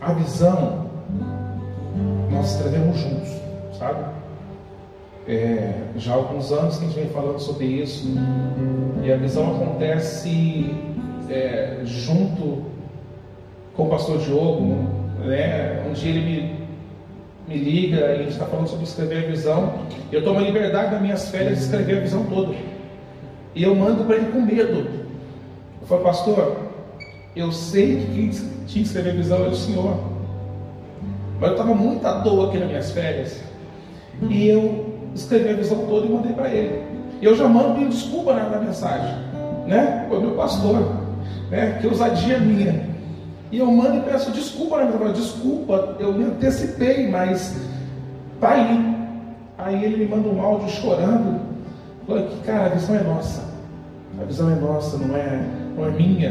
[0.00, 0.86] A visão
[2.30, 3.28] nós escrevemos juntos,
[3.78, 4.04] sabe?
[5.26, 8.08] É, já há alguns anos que a gente vem falando sobre isso
[9.02, 10.74] e a visão acontece
[11.28, 12.62] é, junto
[13.78, 14.76] com o pastor Diogo,
[15.24, 15.84] né?
[15.88, 16.20] Um dia ele
[17.46, 19.72] me, me liga e a gente está falando sobre escrever a visão.
[20.10, 22.56] Eu tomo a liberdade das minhas férias de escrever a visão toda.
[23.54, 24.78] E eu mando para ele com medo.
[25.80, 26.56] Eu falo, pastor,
[27.36, 29.96] eu sei que quem tinha que escrever a visão era o senhor.
[31.38, 33.40] Mas eu estava muito à toa aqui nas minhas férias.
[34.28, 36.82] E eu escrevi a visão toda e mandei para ele.
[37.22, 39.14] E eu já mando pedindo desculpa na, na mensagem.
[39.68, 40.04] Né?
[40.08, 40.96] Foi meu pastor.
[41.48, 41.78] Né?
[41.80, 42.97] Que ousadia minha.
[43.50, 47.56] E eu mando e peço desculpa na minha desculpa, eu me antecipei, mas
[48.40, 48.96] tá aí.
[49.56, 51.40] Aí ele me manda um áudio chorando,
[52.06, 53.42] falando que, cara, a visão é nossa.
[54.20, 55.42] A visão é nossa, não é,
[55.76, 56.30] não é minha.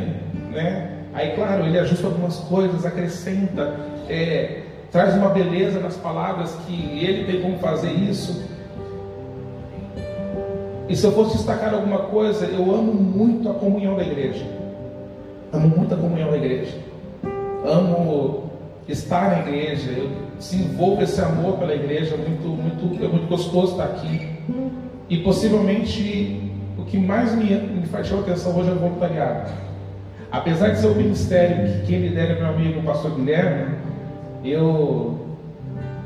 [0.51, 0.91] Né?
[1.13, 3.75] Aí, claro, ele ajusta algumas coisas, acrescenta,
[4.08, 8.45] é, traz uma beleza nas palavras que ele tem como fazer isso.
[10.88, 14.45] E se eu fosse destacar alguma coisa, eu amo muito a comunhão da igreja.
[15.51, 16.87] Amo muito a comunhão da igreja
[17.65, 18.51] amo
[18.87, 23.85] estar na igreja, eu desenvolvo esse amor pela igreja, muito, muito, é muito gostoso estar
[23.85, 24.37] aqui.
[25.09, 29.51] E possivelmente o que mais me, me chamar atenção hoje é o voluntariado.
[30.31, 33.75] Apesar de ser o ministério que quem lidera é meu amigo, o pastor Guilherme,
[34.43, 35.25] eu,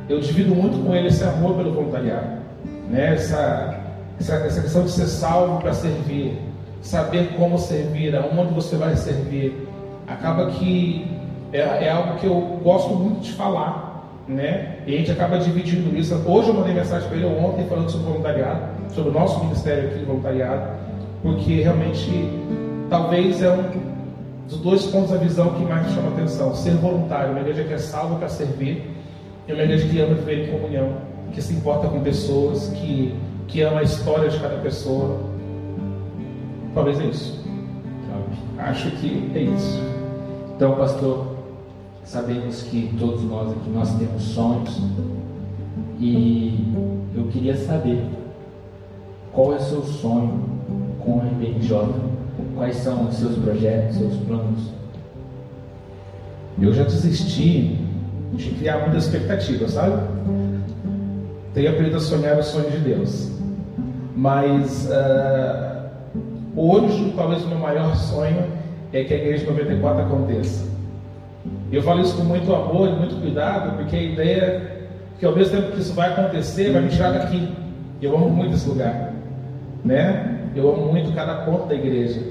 [0.08, 2.42] eu divido muito com ele esse amor pelo voluntariado.
[2.90, 3.16] Né?
[3.16, 3.80] Essa,
[4.20, 6.38] essa, essa questão de ser salvo para servir,
[6.82, 9.68] saber como servir, aonde você vai servir.
[10.08, 11.11] Acaba que
[11.54, 14.78] é, é algo que eu gosto muito de falar, né?
[14.88, 16.16] E a gente acaba dividindo isso.
[16.26, 20.00] Hoje eu mandei mensagem para ele ontem falando sobre voluntariado, sobre o nosso ministério aqui
[20.00, 20.72] de voluntariado,
[21.22, 22.30] porque realmente
[22.90, 23.64] talvez é um
[24.48, 27.74] dos dois pontos da visão que mais me chama atenção: ser voluntário, uma igreja que
[27.74, 28.90] é salva para servir,
[29.48, 30.94] e uma igreja que ama viver em comunhão,
[31.34, 33.14] que se importa com pessoas, que,
[33.48, 35.20] que ama a história de cada pessoa.
[36.74, 37.42] Talvez é isso.
[38.58, 39.82] Acho que é isso.
[40.56, 41.31] Então, pastor,
[42.12, 44.82] sabemos que todos nós aqui nós temos sonhos
[45.98, 46.62] e
[47.16, 48.04] eu queria saber
[49.32, 50.44] qual é o seu sonho
[51.00, 51.72] com o RBJ?
[52.58, 54.60] Quais são os seus projetos, seus planos?
[56.62, 57.80] Eu já desisti
[58.34, 60.04] de criar muita expectativa, sabe?
[61.54, 63.32] Tenho aprendido a sonhar o sonho de Deus.
[64.18, 65.90] Mas uh,
[66.58, 68.44] hoje, talvez o meu maior sonho
[68.92, 70.71] é que a Igreja 94 aconteça.
[71.72, 74.82] Eu falo isso com muito amor e muito cuidado, porque a ideia é
[75.18, 77.48] que ao mesmo tempo que isso vai acontecer, vai me tirar daqui.
[78.02, 79.14] Eu amo muito esse lugar,
[79.86, 80.40] né?
[80.54, 82.22] Eu amo muito cada ponto da igreja,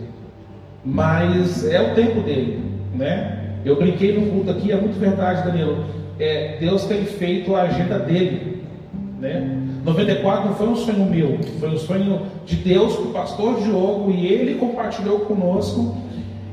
[0.85, 2.63] mas é o tempo dele,
[2.95, 3.55] né?
[3.65, 5.87] Eu brinquei no culto aqui, é muito verdade, Danilo.
[6.19, 8.63] É, Deus tem feito a agenda dele,
[9.19, 9.57] né?
[9.85, 14.11] 94 não foi um sonho meu, foi um sonho de Deus com o pastor Diogo
[14.11, 15.97] e ele compartilhou conosco.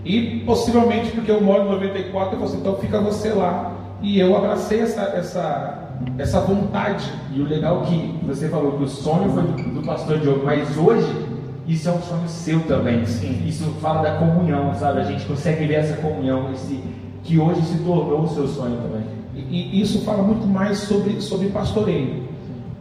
[0.07, 3.73] E possivelmente porque eu moro em 94, eu falei assim, então fica você lá.
[4.01, 7.11] E eu abracei essa, essa, essa vontade.
[7.35, 10.45] E o legal é que você falou que o sonho foi do, do pastor Diogo,
[10.45, 11.27] mas hoje
[11.67, 13.05] isso é um sonho seu também.
[13.05, 13.43] Sim.
[13.45, 15.01] Isso fala da comunhão, sabe?
[15.01, 16.81] A gente consegue ver essa comunhão, esse,
[17.23, 19.03] que hoje se tornou o seu sonho também.
[19.35, 22.23] E, e isso fala muito mais sobre, sobre pastoreio.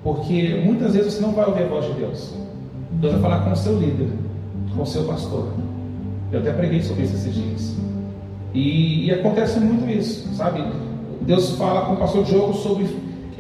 [0.05, 2.35] Porque muitas vezes você não vai ouvir a voz de Deus.
[2.93, 4.11] Deus vai falar com o seu líder,
[4.75, 5.49] com o seu pastor.
[6.33, 7.77] Eu até preguei sobre isso esses dias.
[8.53, 10.65] E, e acontece muito isso, sabe?
[11.23, 12.87] Deus fala com o pastor Diogo sobre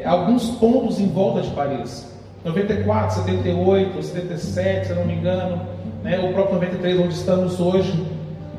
[0.04, 2.14] alguns pontos em volta de Paris.
[2.44, 5.60] 94, 78, 77, se não me engano,
[6.04, 6.18] né?
[6.18, 8.06] o próprio 93, onde estamos hoje.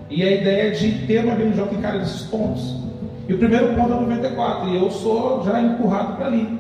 [0.10, 2.76] E a ideia é de ter uma BMJ que encara esses pontos.
[3.28, 6.60] E o primeiro ponto é 94, e eu sou já empurrado para ali.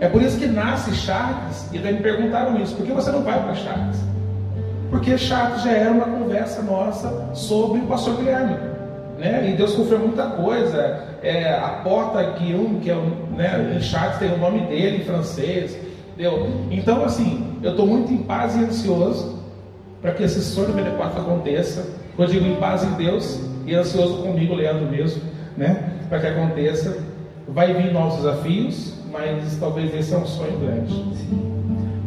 [0.00, 3.22] É por isso que nasce Charles, e daí me perguntaram isso, por que você não
[3.22, 4.13] vai para Charles?
[4.94, 8.56] Porque Charles já era uma conversa nossa sobre o pastor Guilherme.
[9.18, 9.50] Né?
[9.50, 11.16] E Deus confirmou muita coisa.
[11.20, 12.94] É, a porta Guillaume, que é
[13.36, 15.76] né, em Charles tem o nome dele em francês.
[16.12, 16.48] Entendeu?
[16.70, 19.42] Então, assim, eu estou muito em paz e ansioso
[20.00, 21.84] para que esse sonho 94 aconteça.
[22.16, 25.22] Eu digo em paz em Deus e ansioso comigo, Leandro mesmo,
[25.56, 25.92] né?
[26.08, 26.98] Para que aconteça.
[27.48, 30.94] Vai vir novos desafios, mas talvez esse é um sonho grande.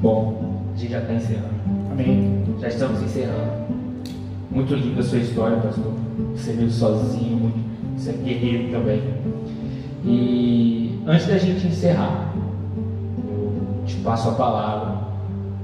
[0.02, 1.67] Bom, a gente já está encerrando.
[2.00, 2.44] Amém.
[2.60, 3.66] Já estamos encerrando.
[4.52, 5.94] Muito linda a sua história, pastor.
[6.36, 7.58] Você veio sozinho, muito,
[7.98, 9.02] você é guerreiro também.
[10.06, 12.36] E antes da gente encerrar,
[13.84, 15.08] te passo a palavra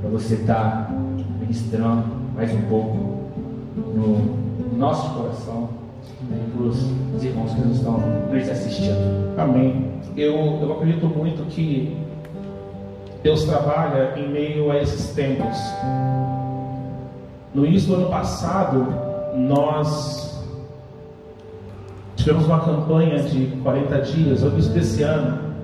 [0.01, 0.91] para você estar tá
[1.39, 3.29] ministrando mais um pouco
[3.77, 5.69] no nosso coração
[6.31, 7.99] né, para os irmãos que nos estão
[8.31, 9.37] nos assistindo.
[9.37, 9.85] Amém.
[10.17, 11.95] Eu, eu acredito muito que
[13.23, 15.57] Deus trabalha em meio a esses tempos.
[17.53, 18.85] No início do ano passado,
[19.37, 20.43] nós
[22.17, 25.55] tivemos uma campanha de 40 dias, no início desse ano,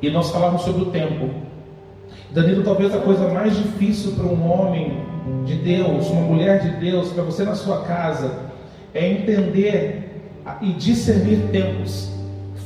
[0.00, 1.28] e nós falávamos sobre o tempo.
[2.30, 5.04] Danilo, talvez a coisa mais difícil para um homem
[5.44, 8.30] de Deus, uma mulher de Deus, para você na sua casa,
[8.94, 10.22] é entender
[10.60, 12.08] e discernir tempos,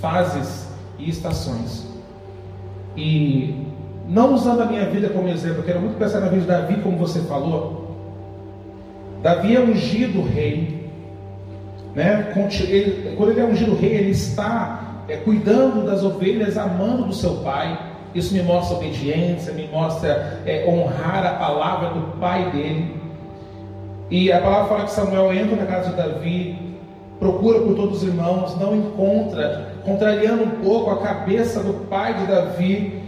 [0.02, 1.88] fases e estações.
[2.94, 3.69] E
[4.10, 6.82] não usando a minha vida como exemplo, eu quero muito pensar na vida de Davi,
[6.82, 7.96] como você falou.
[9.22, 10.90] Davi é ungido rei,
[11.94, 12.32] né?
[13.16, 17.78] Quando ele é ungido rei, ele está é, cuidando das ovelhas, amando do seu pai.
[18.12, 22.96] Isso me mostra obediência, me mostra é, honrar a palavra do pai dele.
[24.10, 26.58] E a palavra fala que Samuel entra na casa de Davi,
[27.20, 32.26] procura por todos os irmãos, não encontra, contrariando um pouco a cabeça do pai de
[32.26, 32.99] Davi.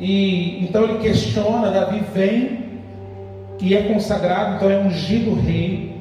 [0.00, 2.70] E então ele questiona, Davi vem
[3.60, 6.00] e é consagrado, então é ungido rei.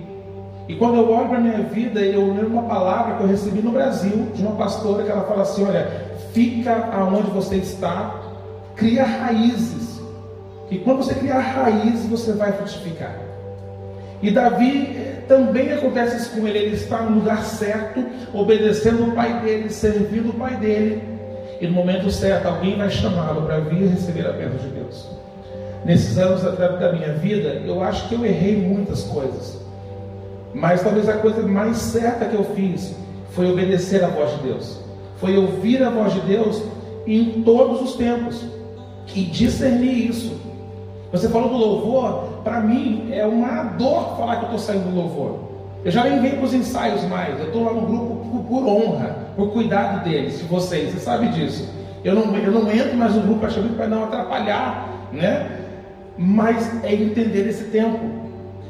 [0.70, 3.62] E quando eu olho para a minha vida, eu lembro uma palavra que eu recebi
[3.62, 5.88] no Brasil, de uma pastora, que ela fala assim: olha,
[6.32, 8.16] fica aonde você está,
[8.76, 10.00] cria raízes.
[10.72, 13.20] E quando você criar raízes, você vai frutificar.
[14.22, 19.12] E Davi eh, também acontece isso com ele, ele está no lugar certo, obedecendo o
[19.14, 21.02] pai dele, servindo o pai dele.
[21.60, 25.10] E no momento certo, alguém vai chamá-lo para vir receber a bênção de Deus.
[25.86, 29.60] Nesses anos da minha vida, eu acho que eu errei muitas coisas.
[30.53, 32.95] Mas talvez a coisa mais certa que eu fiz
[33.32, 34.80] foi obedecer à voz de Deus.
[35.18, 36.62] Foi ouvir a voz de Deus
[37.05, 38.43] em todos os tempos
[39.16, 40.39] e discernir isso.
[41.12, 44.95] Você falou do louvor, para mim é uma dor falar que eu estou saindo do
[44.95, 45.39] louvor.
[45.84, 47.39] Eu já nem venho para os ensaios mais.
[47.39, 50.92] Eu estou lá no grupo por, por, honra, por cuidado deles, de vocês.
[50.92, 51.70] Você sabe disso.
[52.04, 55.50] Eu não, eu não entro mais no grupo praticamente para não atrapalhar, né?
[56.18, 58.00] Mas é entender esse tempo.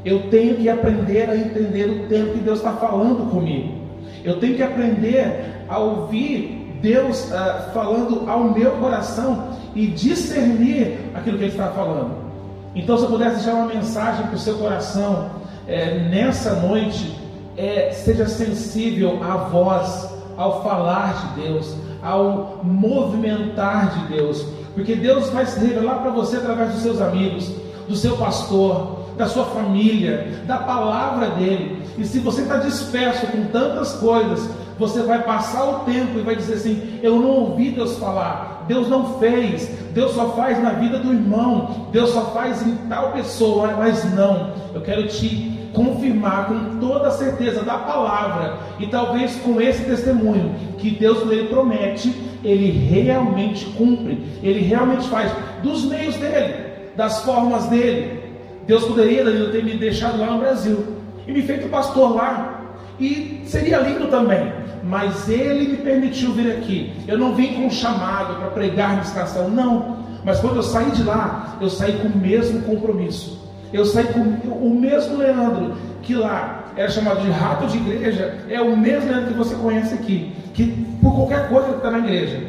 [0.05, 3.79] Eu tenho que aprender a entender o tempo que Deus está falando comigo.
[4.23, 11.37] Eu tenho que aprender a ouvir Deus uh, falando ao meu coração e discernir aquilo
[11.37, 12.11] que Ele está falando.
[12.75, 15.31] Então, se eu pudesse deixar uma mensagem para o seu coração
[15.67, 17.17] é, nessa noite,
[17.57, 25.29] é, seja sensível à voz, ao falar de Deus, ao movimentar de Deus, porque Deus
[25.31, 27.51] vai se revelar para você através dos seus amigos,
[27.89, 31.83] do seu pastor, da sua família, da palavra dele.
[31.97, 36.37] E se você está disperso com tantas coisas, você vai passar o tempo e vai
[36.37, 40.99] dizer assim: Eu não ouvi Deus falar, Deus não fez, Deus só faz na vida
[40.99, 44.51] do irmão, Deus só faz em tal pessoa, mas não.
[44.73, 50.55] Eu quero te confirmar com toda a certeza da palavra e talvez com esse testemunho
[50.77, 52.13] que Deus lhe promete,
[52.43, 56.55] ele realmente cumpre, ele realmente faz dos meios dele,
[56.95, 58.19] das formas dele.
[58.65, 60.85] Deus poderia, Danilo, ter me deixado lá no Brasil
[61.27, 62.55] e me feito pastor lá,
[62.99, 64.51] e seria lindo também,
[64.83, 66.93] mas ele me permitiu vir aqui.
[67.07, 69.99] Eu não vim com um chamado para pregar na estação, não.
[70.23, 73.38] Mas quando eu saí de lá, eu saí com o mesmo compromisso
[73.71, 78.61] eu saí com o mesmo Leandro, que lá era chamado de rato de igreja, é
[78.61, 80.67] o mesmo Leandro que você conhece aqui, que
[81.01, 82.41] por qualquer coisa está na igreja.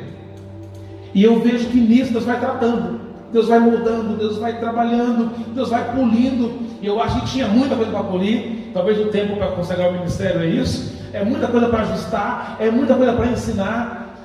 [1.12, 3.00] E eu vejo que nisso Deus vai tratando,
[3.32, 6.52] Deus vai mudando, Deus vai trabalhando, Deus vai polindo.
[6.80, 9.94] E eu acho que tinha muita coisa para polir, talvez o tempo para consagrar o
[9.94, 14.16] ministério é isso, é muita coisa para ajustar, é muita coisa para ensinar,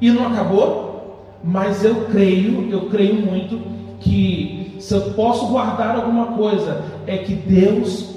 [0.00, 3.60] e não acabou, mas eu creio, eu creio muito
[4.00, 8.14] que se eu posso guardar alguma coisa, é que Deus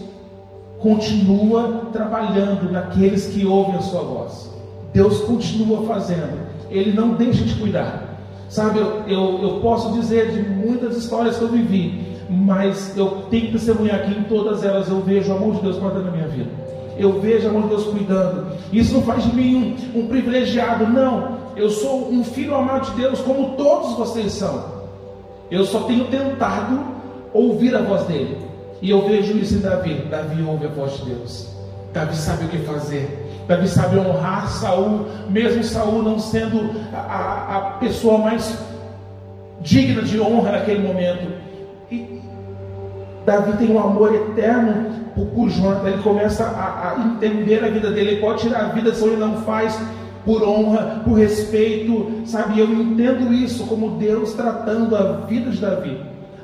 [0.80, 4.49] continua trabalhando naqueles que ouvem a sua voz.
[4.93, 6.39] Deus continua fazendo,
[6.70, 8.09] Ele não deixa de cuidar.
[8.49, 13.47] Sabe, eu, eu, eu posso dizer de muitas histórias que eu vivi, mas eu tenho
[13.47, 16.28] que testemunhar aqui em todas elas eu vejo a mão de Deus guardando a minha
[16.28, 16.49] vida.
[16.97, 18.47] Eu vejo a mão de Deus cuidando.
[18.74, 21.39] Isso não faz de mim um, um privilegiado, não.
[21.55, 24.80] Eu sou um filho amado de Deus, como todos vocês são.
[25.51, 26.79] Eu só tenho tentado
[27.33, 28.37] ouvir a voz dele.
[28.81, 29.93] E eu vejo isso em Davi.
[30.09, 31.49] Davi ouve a voz de Deus.
[31.93, 33.43] Davi sabe o que fazer.
[33.47, 38.57] Davi sabe honrar Saul, mesmo Saul não sendo a, a, pessoa mais
[39.59, 41.33] digna de honra naquele momento.
[41.91, 42.21] E
[43.25, 45.89] Davi tem um amor eterno por Jonathan.
[45.89, 48.11] Ele começa a, a, entender a vida dele.
[48.11, 49.77] Ele pode tirar a vida ele não faz
[50.26, 52.59] por honra, por respeito, sabe?
[52.59, 55.97] Eu entendo isso como Deus tratando a vida de Davi,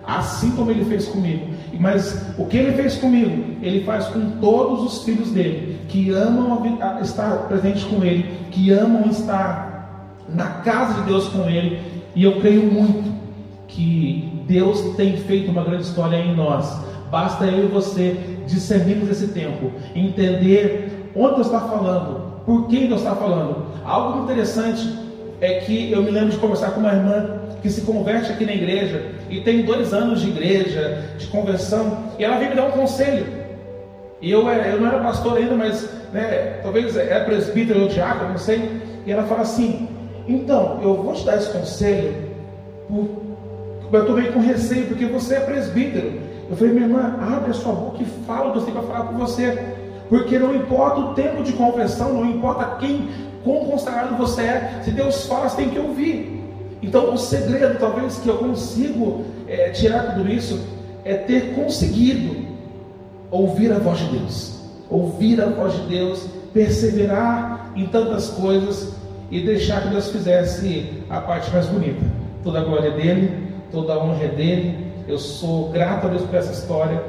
[0.05, 1.47] assim como ele fez comigo.
[1.79, 6.63] Mas o que ele fez comigo, ele faz com todos os filhos dele, que amam
[7.01, 11.79] estar presente com ele, que amam estar na casa de Deus com ele.
[12.15, 13.15] E eu creio muito
[13.67, 16.81] que Deus tem feito uma grande história em nós.
[17.11, 18.17] Basta eu e você
[18.47, 23.65] discernirmos esse tempo, entender onde Deus está falando, por quem Deus está falando.
[23.83, 24.97] Algo interessante
[25.41, 28.53] é que eu me lembro de conversar com uma irmã que se converte aqui na
[28.53, 32.71] igreja e tem dois anos de igreja, de conversão, e ela veio me dar um
[32.71, 33.27] conselho.
[34.21, 38.37] E eu, eu não era pastor ainda, mas né, talvez era presbítero ou diácono, não
[38.37, 38.81] sei.
[39.05, 39.89] E ela fala assim:
[40.25, 42.15] então, eu vou te dar esse conselho,
[42.87, 43.09] por...
[43.91, 46.13] eu estou meio com receio, porque você é presbítero.
[46.49, 48.87] Eu falei, minha irmã, abre a sua boca e fala o que eu tenho para
[48.87, 49.75] falar com você.
[50.09, 53.09] Porque não importa o tempo de conversão, não importa quem,
[53.43, 56.43] quão consagrado você é, se Deus fala, você tem que ouvir.
[56.81, 60.59] Então, o segredo, talvez, que eu consigo é, tirar tudo isso,
[61.03, 62.47] é ter conseguido
[63.31, 64.61] ouvir a voz de Deus.
[64.89, 68.93] Ouvir a voz de Deus, perseverar em tantas coisas
[69.29, 72.01] e deixar que Deus fizesse a parte mais bonita.
[72.43, 74.87] Toda a glória dele, toda a honra é dele.
[75.07, 77.03] Eu sou grato a Deus por essa história,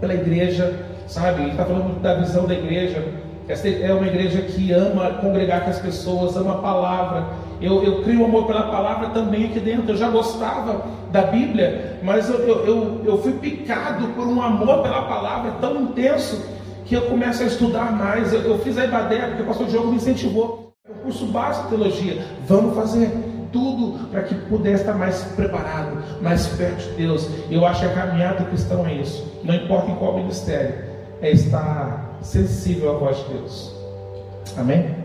[0.00, 1.42] pela igreja sabe?
[1.42, 3.04] Ele está falando da visão da igreja.
[3.46, 7.26] Essa é uma igreja que ama congregar com as pessoas, ama a palavra.
[7.60, 9.90] Eu, eu crio amor pela palavra também aqui dentro.
[9.90, 10.82] Eu já gostava
[11.12, 15.82] da Bíblia, mas eu, eu, eu, eu fui picado por um amor pela palavra tão
[15.82, 16.42] intenso
[16.86, 18.32] que eu começo a estudar mais.
[18.32, 20.72] Eu, eu fiz a Ibadé, porque o pastor Diogo me incentivou.
[20.88, 22.22] O curso básico de teologia.
[22.46, 23.10] Vamos fazer
[23.52, 27.28] tudo para que pudesse estar mais preparado, mais perto de Deus.
[27.50, 29.40] Eu acho que a caminhada do cristão é isso.
[29.44, 33.74] Não importa em qual ministério é estar sensível à voz de Deus.
[34.56, 35.03] Amém?